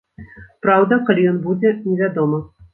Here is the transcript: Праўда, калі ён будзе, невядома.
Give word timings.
Праўда, 0.67 0.99
калі 1.11 1.27
ён 1.35 1.39
будзе, 1.45 1.77
невядома. 1.93 2.45